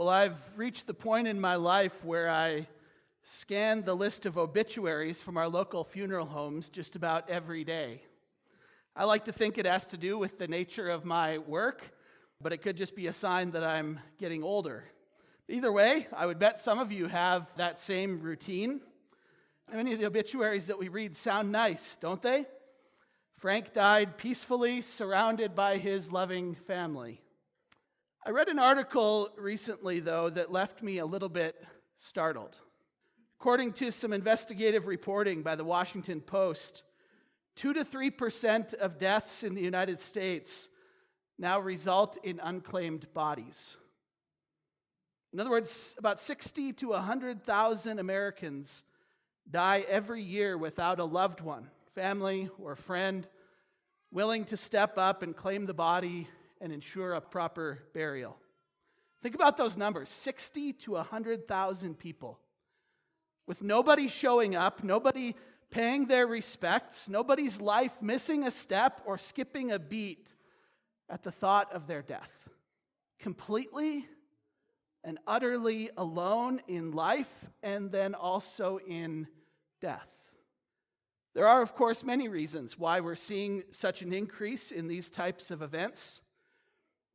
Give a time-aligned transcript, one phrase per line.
[0.00, 2.68] Well, I've reached the point in my life where I
[3.22, 8.00] scan the list of obituaries from our local funeral homes just about every day.
[8.96, 11.92] I like to think it has to do with the nature of my work,
[12.40, 14.84] but it could just be a sign that I'm getting older.
[15.50, 18.80] Either way, I would bet some of you have that same routine.
[19.70, 22.46] Many of the obituaries that we read sound nice, don't they?
[23.34, 27.20] Frank died peacefully, surrounded by his loving family.
[28.26, 31.56] I read an article recently, though, that left me a little bit
[31.96, 32.54] startled.
[33.40, 36.82] According to some investigative reporting by the Washington Post,
[37.56, 40.68] 2 to 3% of deaths in the United States
[41.38, 43.78] now result in unclaimed bodies.
[45.32, 48.82] In other words, about 60 to 100,000 Americans
[49.50, 53.26] die every year without a loved one, family, or friend
[54.12, 56.28] willing to step up and claim the body
[56.60, 58.36] and ensure a proper burial.
[59.22, 62.38] Think about those numbers 60 to 100,000 people.
[63.46, 65.34] With nobody showing up, nobody
[65.70, 70.34] paying their respects, nobody's life missing a step or skipping a beat
[71.08, 72.48] at the thought of their death.
[73.18, 74.06] Completely
[75.04, 79.26] and utterly alone in life and then also in
[79.80, 80.20] death.
[81.34, 85.50] There are, of course, many reasons why we're seeing such an increase in these types
[85.50, 86.22] of events.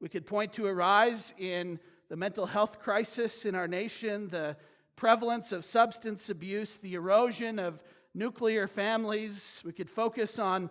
[0.05, 4.55] We could point to a rise in the mental health crisis in our nation, the
[4.95, 7.81] prevalence of substance abuse, the erosion of
[8.13, 9.63] nuclear families.
[9.65, 10.69] We could focus on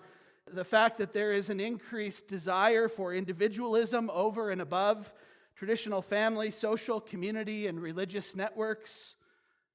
[0.48, 5.12] the fact that there is an increased desire for individualism over and above
[5.56, 9.16] traditional family, social, community, and religious networks.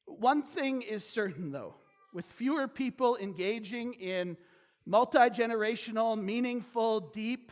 [0.05, 1.75] One thing is certain, though
[2.13, 4.37] with fewer people engaging in
[4.85, 7.51] multi generational, meaningful, deep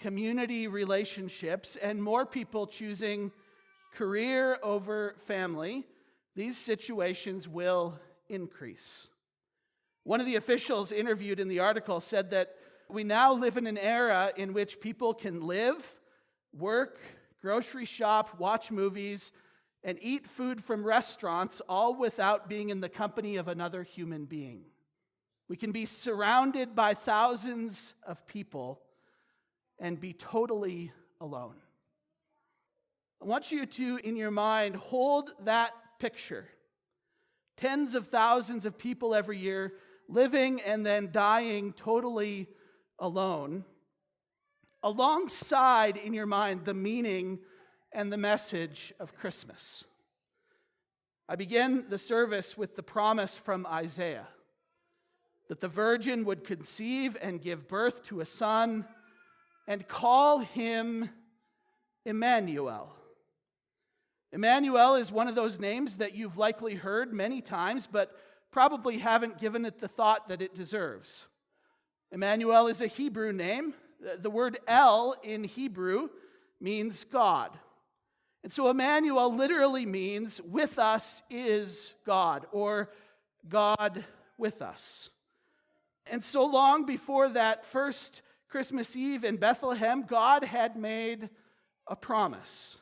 [0.00, 3.32] community relationships, and more people choosing
[3.94, 5.84] career over family,
[6.34, 9.08] these situations will increase.
[10.04, 12.54] One of the officials interviewed in the article said that
[12.88, 15.98] we now live in an era in which people can live,
[16.52, 17.00] work,
[17.40, 19.32] grocery shop, watch movies,
[19.82, 24.64] and eat food from restaurants, all without being in the company of another human being.
[25.48, 28.80] We can be surrounded by thousands of people
[29.78, 31.56] and be totally alone.
[33.20, 36.48] I want you to, in your mind, hold that picture.
[37.56, 39.72] Tens of thousands of people every year
[40.08, 42.46] living and then dying totally
[42.98, 43.64] alone.
[44.82, 47.40] Alongside, in your mind, the meaning
[47.92, 49.84] and the message of Christmas.
[51.28, 54.28] I begin the service with the promise from Isaiah
[55.48, 58.84] that the virgin would conceive and give birth to a son
[59.66, 61.10] and call him
[62.04, 62.92] Immanuel.
[64.32, 68.12] Immanuel is one of those names that you've likely heard many times, but
[68.50, 71.26] probably haven't given it the thought that it deserves.
[72.12, 73.74] Immanuel is a Hebrew name.
[74.18, 76.08] The word El in Hebrew
[76.60, 77.50] means God.
[78.42, 82.90] And so Immanuel literally means with us is God or
[83.48, 84.04] God
[84.38, 85.10] with us.
[86.10, 91.30] And so long before that first Christmas Eve in Bethlehem, God had made
[91.86, 92.78] a promise.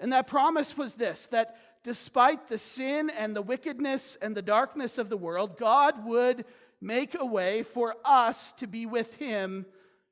[0.00, 4.98] And that promise was this that despite the sin and the wickedness and the darkness
[4.98, 6.44] of the world, God would
[6.80, 9.66] make a way for us to be with Him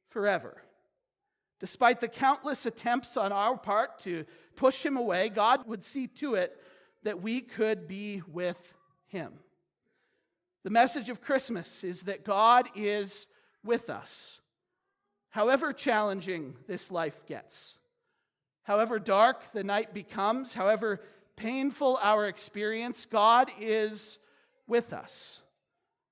[0.08, 0.62] forever.
[1.58, 4.24] Despite the countless attempts on our part to
[4.56, 6.56] push him away, God would see to it
[7.02, 8.74] that we could be with
[9.06, 9.32] him.
[10.64, 13.28] The message of Christmas is that God is
[13.64, 14.40] with us,
[15.36, 17.76] however challenging this life gets,
[18.62, 20.98] however dark the night becomes, however
[21.36, 24.18] painful our experience, God is
[24.66, 25.42] with us.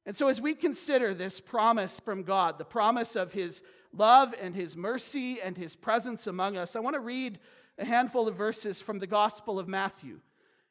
[0.04, 3.62] And so, as we consider this promise from God, the promise of His
[3.94, 7.38] love and His mercy and His presence among us, I want to read
[7.78, 10.20] a handful of verses from the Gospel of Matthew.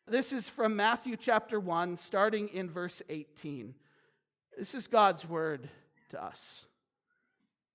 [0.08, 3.74] This is from Matthew chapter 1, starting in verse 18.
[4.56, 5.70] This is God's word
[6.10, 6.68] to us.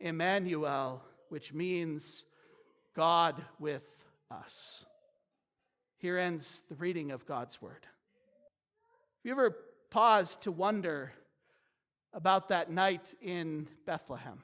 [0.00, 2.24] Immanuel, which means
[2.96, 4.84] God with us.
[5.98, 7.82] Here ends the reading of God's word.
[7.82, 9.56] Have you ever
[9.90, 11.12] paused to wonder
[12.12, 14.42] about that night in Bethlehem?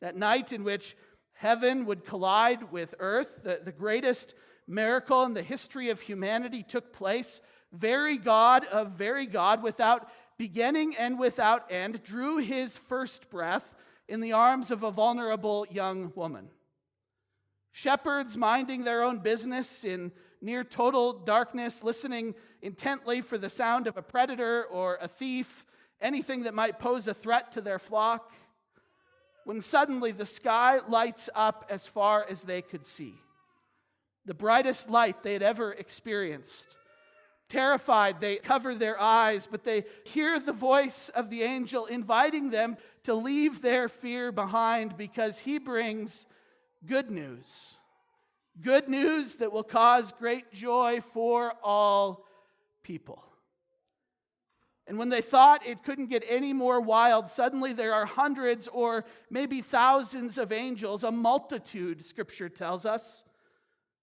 [0.00, 0.96] That night in which
[1.34, 4.34] heaven would collide with earth, the, the greatest
[4.66, 7.40] miracle in the history of humanity took place.
[7.72, 10.08] Very God of very God, without
[10.38, 13.74] beginning and without end, drew his first breath
[14.08, 16.48] in the arms of a vulnerable young woman.
[17.72, 23.96] Shepherds minding their own business in near total darkness, listening intently for the sound of
[23.96, 25.64] a predator or a thief,
[26.00, 28.32] anything that might pose a threat to their flock,
[29.44, 33.14] when suddenly the sky lights up as far as they could see.
[34.24, 36.76] The brightest light they had ever experienced.
[37.48, 42.76] Terrified, they cover their eyes, but they hear the voice of the angel inviting them
[43.04, 46.26] to leave their fear behind because he brings
[46.86, 47.76] good news.
[48.60, 52.26] Good news that will cause great joy for all
[52.82, 53.22] people.
[54.86, 59.04] And when they thought it couldn't get any more wild, suddenly there are hundreds or
[59.30, 63.24] maybe thousands of angels, a multitude, scripture tells us,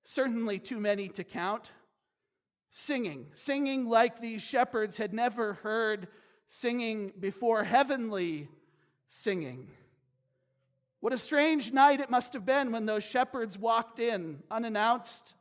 [0.04, 1.72] certainly too many to count,
[2.72, 6.08] singing, singing like these shepherds had never heard
[6.48, 8.48] singing before, heavenly
[9.08, 9.70] singing.
[11.00, 15.36] What a strange night it must have been when those shepherds walked in unannounced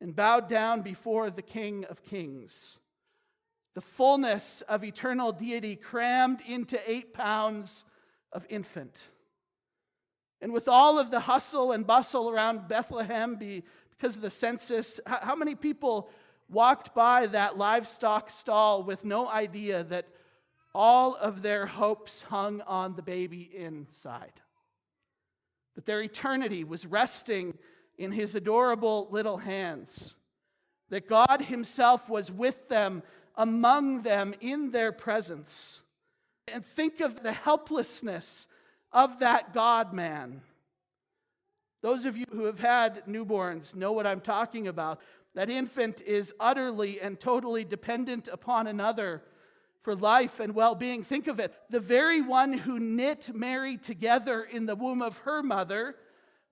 [0.00, 2.78] and bowed down before the King of Kings.
[3.74, 7.84] The fullness of eternal deity crammed into eight pounds
[8.32, 9.08] of infant.
[10.42, 15.36] And with all of the hustle and bustle around Bethlehem because of the census, how
[15.36, 16.10] many people
[16.50, 20.06] walked by that livestock stall with no idea that
[20.74, 24.32] all of their hopes hung on the baby inside?
[25.80, 27.56] that their eternity was resting
[27.96, 30.16] in his adorable little hands,
[30.90, 33.02] that God himself was with them,
[33.34, 35.82] among them, in their presence.
[36.52, 38.46] And think of the helplessness
[38.92, 40.42] of that God man.
[41.82, 45.00] Those of you who have had newborns know what I'm talking about.
[45.34, 49.22] That infant is utterly and totally dependent upon another
[49.80, 51.02] for life and well being.
[51.02, 51.54] Think of it.
[51.70, 55.96] The very one who knit Mary together in the womb of her mother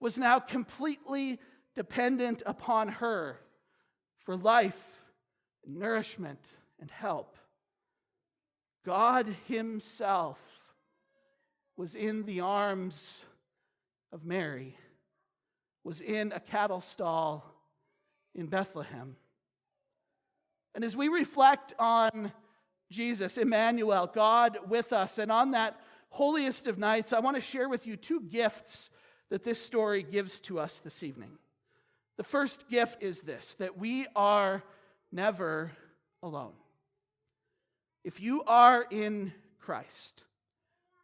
[0.00, 1.38] was now completely
[1.74, 3.40] dependent upon her
[4.20, 5.02] for life,
[5.66, 6.40] nourishment,
[6.80, 7.36] and help.
[8.84, 10.74] God Himself
[11.76, 13.24] was in the arms
[14.12, 14.76] of Mary,
[15.84, 17.57] was in a cattle stall
[18.38, 19.16] in Bethlehem.
[20.74, 22.32] And as we reflect on
[22.90, 25.18] Jesus, Immanuel, God with us.
[25.18, 25.78] And on that
[26.10, 28.90] holiest of nights, I want to share with you two gifts
[29.28, 31.32] that this story gives to us this evening.
[32.16, 34.62] The first gift is this that we are
[35.10, 35.72] never
[36.22, 36.54] alone.
[38.04, 40.22] If you are in Christ,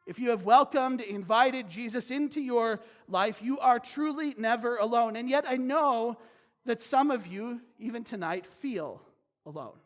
[0.07, 5.17] if you have welcomed, invited Jesus into your life, you are truly never alone.
[5.17, 6.17] And yet, I know
[6.65, 9.03] that some of you, even tonight, feel
[9.45, 9.79] alone.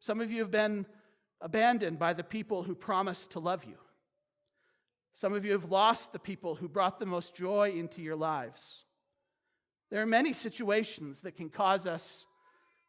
[0.00, 0.86] Some of you have been
[1.40, 3.76] abandoned by the people who promised to love you.
[5.14, 8.84] Some of you have lost the people who brought the most joy into your lives.
[9.90, 12.26] There are many situations that can cause us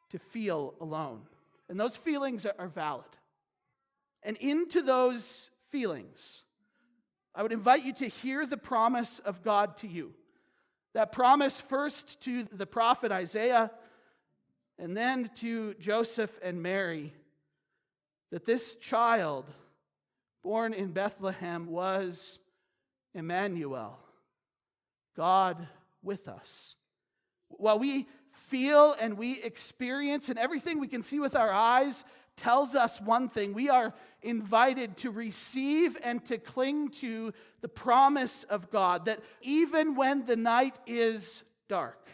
[0.09, 1.23] to feel alone,
[1.67, 3.05] and those feelings are valid.
[4.23, 6.43] And into those feelings,
[7.35, 10.13] I would invite you to hear the promise of God to you.
[10.93, 13.71] That promise first to the prophet Isaiah
[14.77, 17.13] and then to Joseph and Mary
[18.31, 19.45] that this child
[20.43, 22.39] born in Bethlehem was
[23.13, 23.97] Immanuel,
[25.15, 25.67] God
[26.01, 26.75] with us.
[27.49, 32.03] While we feel and we experience, and everything we can see with our eyes
[32.35, 38.43] tells us one thing we are invited to receive and to cling to the promise
[38.45, 42.09] of God that even when the night is dark,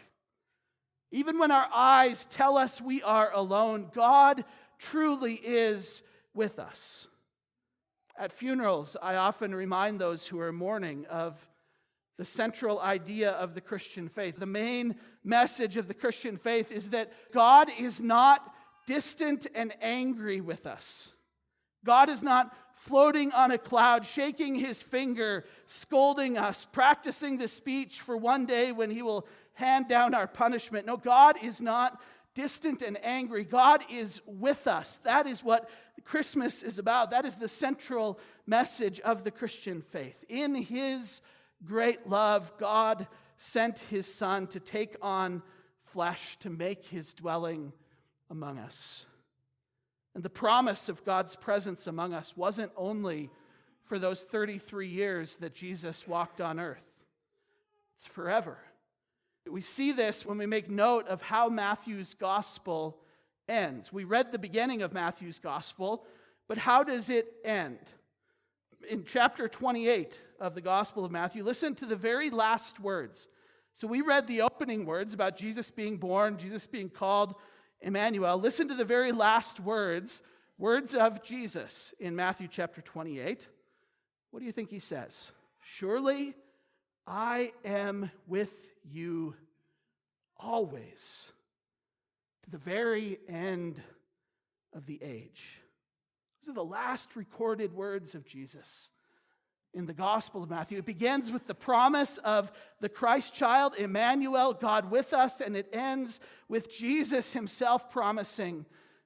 [1.10, 4.44] even when our eyes tell us we are alone, God
[4.78, 6.02] truly is
[6.34, 7.08] with us.
[8.16, 11.48] At funerals, I often remind those who are mourning of
[12.20, 14.38] the central idea of the Christian faith.
[14.38, 18.54] The main message of the Christian faith is that God is not
[18.86, 21.14] distant and angry with us.
[21.82, 28.02] God is not floating on a cloud, shaking his finger, scolding us, practicing the speech
[28.02, 30.84] for one day when he will hand down our punishment.
[30.84, 32.02] No, God is not
[32.34, 33.44] distant and angry.
[33.44, 34.98] God is with us.
[35.04, 35.70] That is what
[36.04, 37.12] Christmas is about.
[37.12, 40.22] That is the central message of the Christian faith.
[40.28, 41.22] In his
[41.64, 43.06] great love, God
[43.38, 45.42] sent his Son to take on
[45.82, 47.72] flesh, to make his dwelling
[48.30, 49.06] among us.
[50.14, 53.30] And the promise of God's presence among us wasn't only
[53.84, 56.92] for those 33 years that Jesus walked on earth,
[57.96, 58.58] it's forever.
[59.50, 62.98] We see this when we make note of how Matthew's gospel
[63.48, 63.92] ends.
[63.92, 66.04] We read the beginning of Matthew's gospel,
[66.46, 67.78] but how does it end?
[68.88, 73.28] In chapter 28 of the Gospel of Matthew, listen to the very last words.
[73.74, 77.34] So we read the opening words about Jesus being born, Jesus being called
[77.80, 78.38] Immanuel.
[78.38, 80.22] Listen to the very last words,
[80.58, 83.48] words of Jesus in Matthew chapter 28.
[84.30, 85.30] What do you think he says?
[85.62, 86.34] Surely
[87.06, 89.34] I am with you
[90.36, 91.32] always
[92.42, 93.80] to the very end
[94.72, 95.59] of the age.
[96.42, 98.90] Those are the last recorded words of Jesus
[99.74, 100.78] in the Gospel of Matthew.
[100.78, 105.68] It begins with the promise of the Christ child, Immanuel, God with us, and it
[105.72, 106.18] ends
[106.48, 108.64] with Jesus himself promising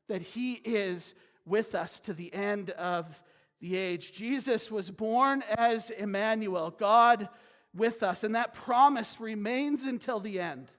[0.09, 1.14] that he is
[1.45, 3.23] with us to the end of
[3.61, 4.12] the age.
[4.12, 7.29] Jesus was born as Immanuel, God
[7.75, 10.71] with us, and that promise remains until the end.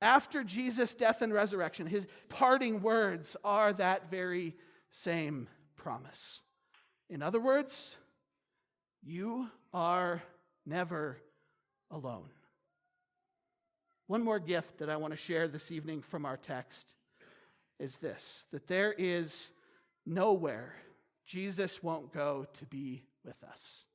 [0.00, 4.54] After Jesus' death and resurrection, his parting words are that very
[4.90, 6.42] same promise.
[7.08, 7.96] In other words,
[9.02, 10.22] you are
[10.66, 11.18] never
[11.90, 12.30] alone.
[14.06, 16.94] One more gift that I want to share this evening from our text
[17.78, 19.50] is this that there is
[20.06, 20.74] nowhere
[21.26, 23.86] Jesus won't go to be with us.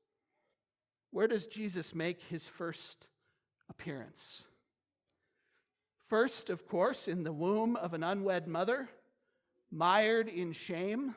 [1.12, 3.08] Where does Jesus make his first
[3.70, 4.46] appearance?
[6.06, 8.90] First, of course, in the womb of an unwed mother,
[9.72, 11.14] mired in shame.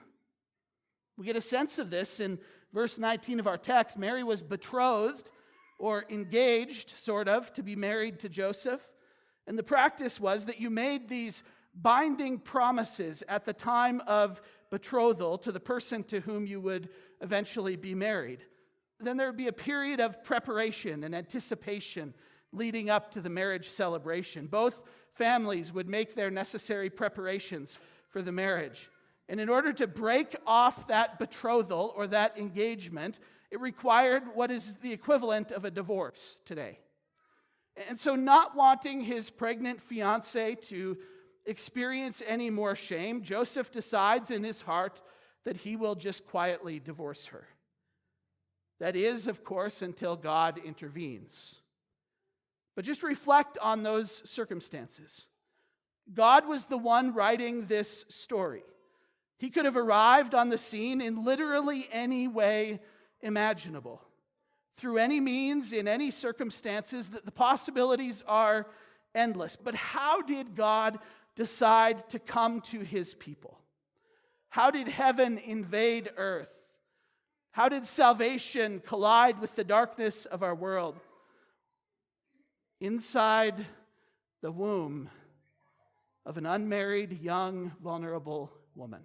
[1.17, 2.39] We get a sense of this in
[2.73, 5.31] verse 19 of our text, Mary was betrothed
[5.79, 8.93] or engaged, sort of, to be married to Joseph.
[9.47, 11.43] And the practice was that you made these
[11.75, 14.41] binding promises at the time of
[14.71, 16.89] betrothal to the person to whom you would
[17.21, 18.45] eventually be married.
[19.01, 22.15] Then there would be a period of preparation and anticipation
[22.53, 24.47] leading up to the marriage celebration.
[24.47, 27.79] Both families would make their necessary preparations
[28.09, 28.89] for the marriage.
[29.33, 33.19] And in order to break off that betrothal or that engagement,
[33.51, 36.81] it required what is the equivalent of a divorce today.
[37.89, 40.99] And so, not wanting his pregnant fiancee to
[41.47, 45.01] experience any more shame, Joseph decides in his heart
[45.47, 47.49] that he will just quietly divorce her.
[48.81, 51.55] That is, of course, until God intervenes.
[52.77, 55.29] But just reflect on those circumstances.
[56.13, 58.65] God was the one writing this story.
[59.43, 62.79] He could have arrived on the scene in literally any way
[63.23, 64.01] imaginable.
[64.77, 68.69] Through any means, in any circumstances, that the possibilities are
[69.17, 69.57] endless.
[69.57, 71.01] But how did God
[71.35, 73.59] decide to come to his people?
[74.49, 76.69] How did heaven invade earth?
[77.51, 81.01] How did salvation collide with the darkness of our world?
[82.81, 83.67] Inside
[84.41, 85.11] the womb
[86.25, 89.03] of an unmarried, young, vulnerable woman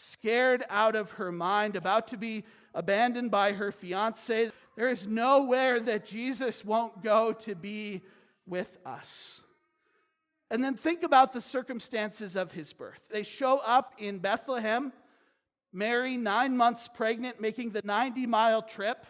[0.00, 4.52] scared out of her mind, about to be abandoned by her fiance.
[4.76, 8.02] There is nowhere that Jesus won't go to be
[8.46, 9.42] with us.
[10.52, 13.08] And then think about the circumstances of his birth.
[13.10, 14.92] They show up in Bethlehem,
[15.72, 19.04] Mary, nine months pregnant, making the 90 mile trip.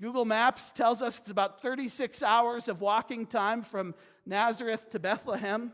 [0.00, 3.94] Google Maps tells us it's about 36 hours of walking time from
[4.24, 5.72] Nazareth to Bethlehem.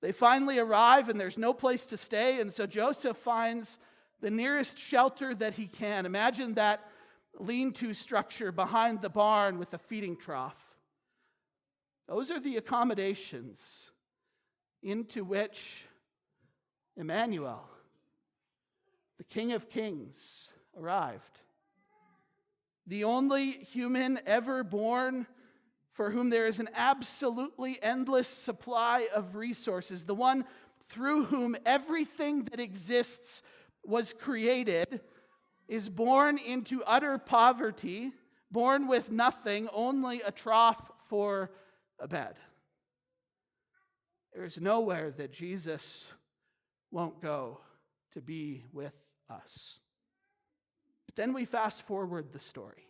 [0.00, 3.78] They finally arrive and there's no place to stay, and so Joseph finds
[4.20, 6.06] the nearest shelter that he can.
[6.06, 6.88] Imagine that
[7.38, 10.76] lean to structure behind the barn with a feeding trough.
[12.08, 13.90] Those are the accommodations
[14.82, 15.86] into which
[16.96, 17.68] Immanuel,
[19.18, 21.38] the King of Kings, arrived.
[22.86, 25.26] The only human ever born
[26.00, 30.46] for whom there is an absolutely endless supply of resources, the one
[30.88, 33.42] through whom everything that exists
[33.84, 35.02] was created,
[35.68, 38.12] is born into utter poverty,
[38.50, 41.50] born with nothing, only a trough for
[41.98, 42.36] a bed.
[44.32, 46.14] There is nowhere that Jesus
[46.90, 47.60] won't go
[48.12, 48.96] to be with
[49.28, 49.80] us.
[51.04, 52.86] But then we fast forward the story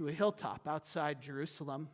[0.00, 1.86] to a hilltop outside Jerusalem.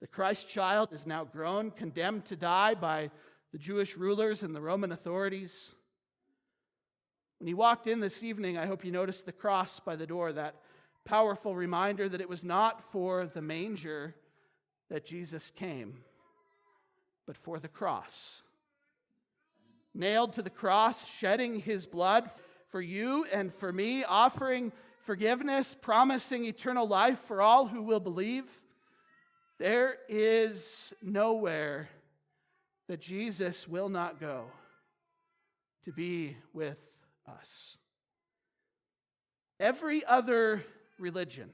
[0.00, 3.10] The Christ child is now grown, condemned to die by
[3.52, 5.72] the Jewish rulers and the Roman authorities.
[7.38, 10.32] When he walked in this evening, I hope you noticed the cross by the door,
[10.32, 10.54] that
[11.04, 14.14] powerful reminder that it was not for the manger
[14.88, 15.98] that Jesus came,
[17.26, 18.40] but for the cross.
[19.92, 22.30] Nailed to the cross, shedding his blood
[22.70, 24.72] for you and for me, offering
[25.04, 28.46] forgiveness, promising eternal life for all who will believe.
[29.58, 31.90] There is nowhere
[32.88, 34.46] that Jesus will not go
[35.84, 36.80] to be with
[37.28, 37.76] us.
[39.60, 40.64] Every other
[40.98, 41.50] religion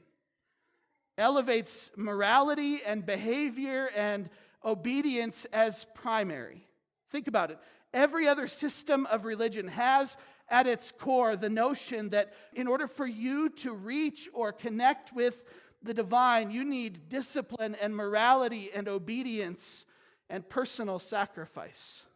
[1.19, 4.31] elevates morality and behavior and
[4.65, 6.67] obedience as primary.
[7.09, 7.59] Think about it.
[7.93, 10.17] Every other system of religion has
[10.51, 15.45] at its core the notion that in order for you to reach or connect with
[15.83, 19.87] the divine, you need discipline and morality and obedience
[20.29, 22.07] and personal sacrifice.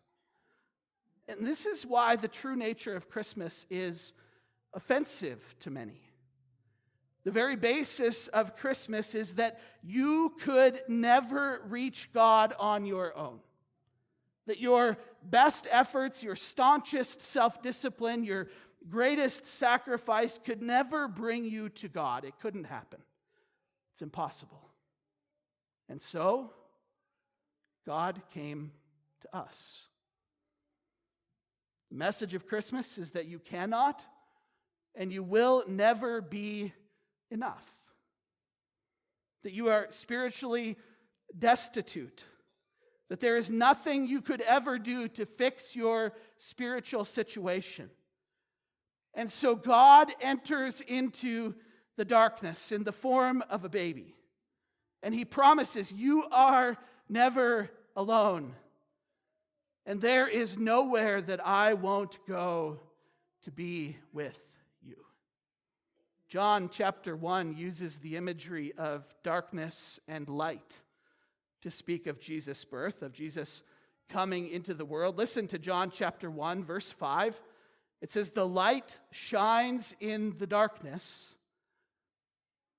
[1.29, 4.13] And this is why the true nature of Christmas is
[4.75, 6.03] offensive to many.
[7.25, 13.41] The very basis of Christmas is that you could never reach God on your own.
[14.47, 18.49] That your best efforts, your staunchest self discipline, your
[18.89, 22.25] greatest sacrifice could never bring you to God.
[22.25, 23.01] It couldn't happen.
[23.93, 24.71] It's impossible.
[25.89, 26.53] And so,
[27.87, 28.73] God came
[29.23, 29.85] to us.
[31.91, 34.05] The message of Christmas is that you cannot
[34.95, 36.73] and you will never be
[37.31, 37.69] enough.
[39.43, 40.77] That you are spiritually
[41.37, 42.25] destitute
[43.09, 47.91] that there is nothing you could ever do to fix your spiritual situation.
[49.15, 51.55] And so God enters into
[51.97, 54.17] the darkness in the form of a baby.
[55.03, 56.77] And he promises, You are
[57.09, 58.55] never alone.
[59.87, 62.81] And there is nowhere that I won't go
[63.43, 64.41] to be with
[64.83, 64.97] you.
[66.29, 70.81] John chapter 1 uses the imagery of darkness and light
[71.65, 73.63] to speak of Jesus' birth, of Jesus
[74.11, 75.17] coming into the world.
[75.17, 77.41] Listen to John chapter 1, verse 5.
[78.03, 81.35] It says, The light shines in the darkness,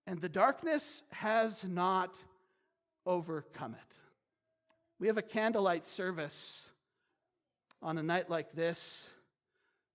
[0.06, 2.16] and the darkness has not
[3.08, 3.96] overcome it.
[5.00, 6.70] We have a candlelight service
[7.82, 9.10] on a night like this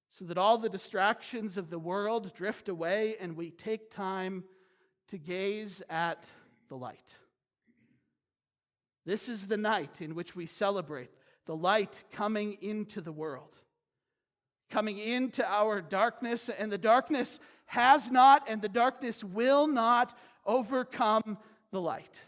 [0.09, 4.43] so that all the distractions of the world drift away and we take time
[5.07, 6.29] to gaze at
[6.69, 7.15] the light.
[9.11, 11.11] This is the night in which we celebrate
[11.45, 13.57] the light coming into the world,
[14.71, 21.39] coming into our darkness, and the darkness has not and the darkness will not overcome
[21.73, 22.21] the light.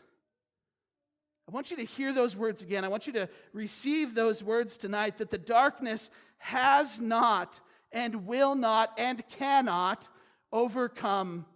[1.49, 2.85] I want you to hear those words again.
[2.85, 7.61] I want you to receive those words tonight that the darkness has not
[7.93, 10.09] and will not and cannot
[10.51, 11.47] overcome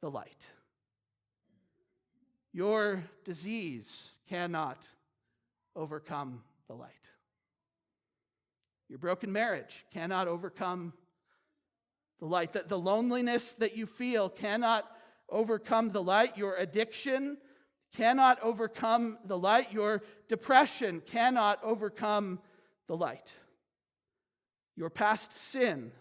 [0.00, 0.46] the light.
[2.52, 4.86] Your disease cannot
[5.74, 6.90] overcome the light.
[8.88, 10.92] Your broken marriage cannot overcome
[12.20, 12.52] the light.
[12.52, 14.90] The, the loneliness that you feel cannot
[15.28, 16.36] overcome the light.
[16.36, 17.38] Your addiction
[17.94, 19.72] cannot overcome the light.
[19.72, 22.40] Your depression cannot overcome
[22.86, 23.34] the light.
[24.76, 25.92] Your past sin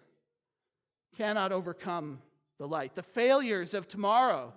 [1.18, 2.22] cannot overcome
[2.58, 2.96] the light.
[2.96, 4.54] The failures of tomorrow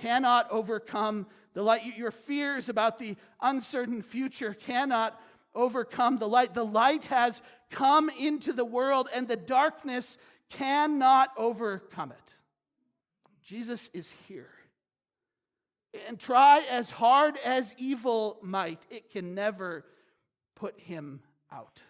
[0.00, 1.26] cannot overcome
[1.58, 1.96] the light.
[1.96, 5.20] Your fears about the uncertain future cannot
[5.56, 6.54] overcome the light.
[6.54, 10.18] The light has come into the world, and the darkness
[10.50, 12.34] cannot overcome it.
[13.42, 14.52] Jesus is here.
[16.06, 19.84] And try as hard as evil might, it can never
[20.54, 21.82] put him out.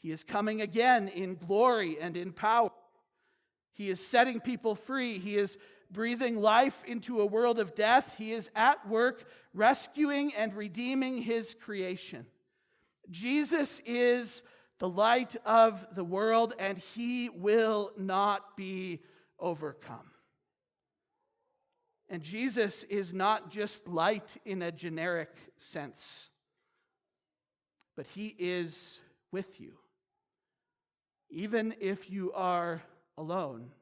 [0.00, 2.70] He is coming again in glory and in power.
[3.74, 5.18] He is setting people free.
[5.18, 5.58] He is
[5.90, 8.16] breathing life into a world of death.
[8.18, 9.24] He is at work
[9.54, 12.26] rescuing and redeeming his creation.
[13.10, 14.42] Jesus is
[14.78, 19.00] the light of the world, and he will not be
[19.38, 20.10] overcome.
[22.08, 26.30] And Jesus is not just light in a generic sense,
[27.96, 29.00] but he is
[29.32, 29.72] with you.
[31.30, 32.82] Even if you are
[33.16, 33.72] alone,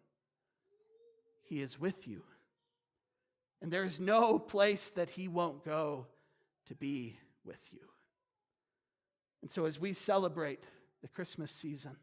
[1.48, 2.22] he is with you.
[3.62, 6.06] And there is no place that he won't go
[6.66, 7.80] to be with you.
[9.42, 10.64] And so, as we celebrate
[11.02, 11.96] the Christmas season,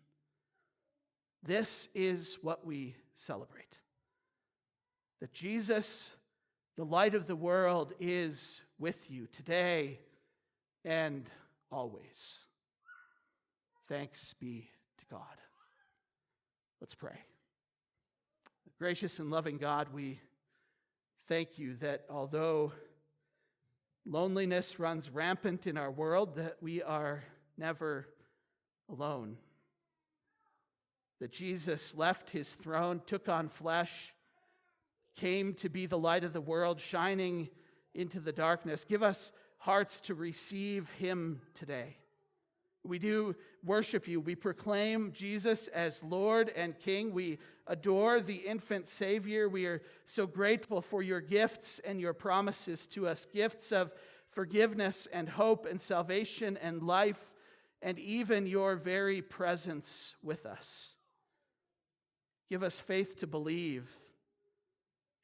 [1.44, 3.80] this is what we celebrate
[5.20, 6.18] that Jesus,
[6.76, 10.00] the light of the world, is with you today
[10.84, 11.30] and
[11.72, 12.44] always.
[13.88, 15.38] Thanks be to God.
[16.82, 17.33] Let's pray.
[18.84, 20.20] Gracious and loving God, we
[21.30, 22.74] thank you that although
[24.06, 27.24] loneliness runs rampant in our world, that we are
[27.58, 28.10] never
[28.90, 29.38] alone.
[31.22, 34.14] That Jesus left his throne, took on flesh,
[35.16, 37.48] came to be the light of the world, shining
[37.96, 38.84] into the darkness.
[38.84, 42.00] Give us hearts to receive him today.
[42.84, 44.20] We do worship you.
[44.20, 47.14] We proclaim Jesus as Lord and King.
[47.14, 49.48] We adore the infant Savior.
[49.48, 53.94] We are so grateful for your gifts and your promises to us gifts of
[54.28, 57.34] forgiveness and hope and salvation and life,
[57.82, 60.94] and even your very presence with us.
[62.50, 63.90] Give us faith to believe.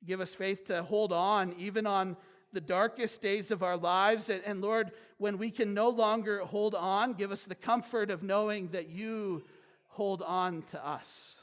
[0.06, 2.16] Give us faith to hold on, even on
[2.52, 4.30] the darkest days of our lives.
[4.30, 8.70] And, Lord, when we can no longer hold on, give us the comfort of knowing
[8.70, 9.44] that you
[9.88, 11.38] hold on to us.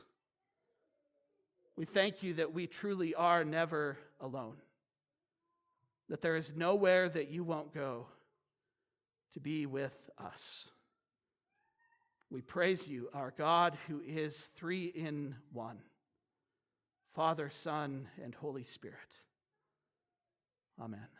[1.76, 4.56] We thank you that we truly are never alone,
[6.08, 8.06] that there is nowhere that you won't go
[9.34, 10.70] to be with us.
[12.30, 15.78] We praise you, our God, who is three in one
[17.14, 19.20] Father, Son, and Holy Spirit.
[20.78, 21.15] Amen.